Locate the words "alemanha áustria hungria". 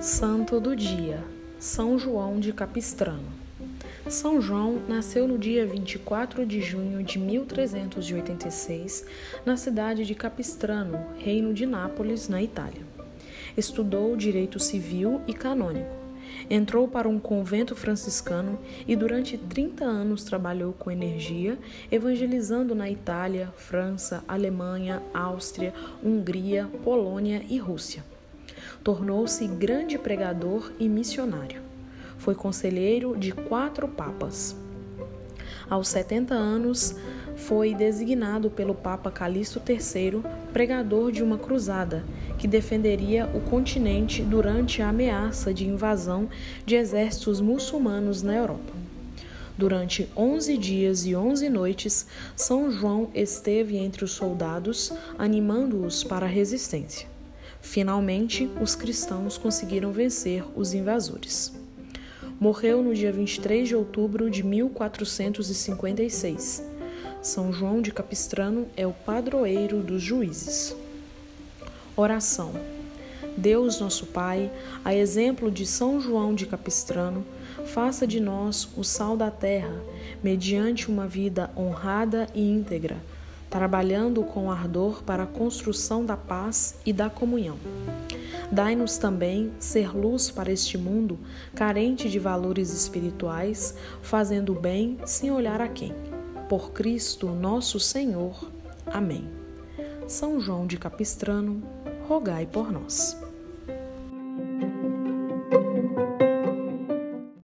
24.26-26.68